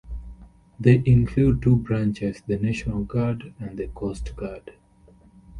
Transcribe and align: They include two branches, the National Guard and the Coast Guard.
They 0.79 1.03
include 1.05 1.61
two 1.61 1.75
branches, 1.75 2.41
the 2.47 2.57
National 2.57 3.03
Guard 3.03 3.53
and 3.59 3.77
the 3.77 3.87
Coast 3.89 4.35
Guard. 4.35 4.73